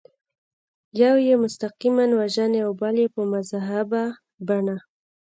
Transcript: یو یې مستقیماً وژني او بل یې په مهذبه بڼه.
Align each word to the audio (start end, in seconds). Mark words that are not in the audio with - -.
یو 1.01 1.15
یې 1.27 1.35
مستقیماً 1.43 2.05
وژني 2.19 2.59
او 2.65 2.71
بل 2.81 2.95
یې 3.03 3.07
په 3.15 3.21
مهذبه 3.31 4.03
بڼه. 4.47 4.77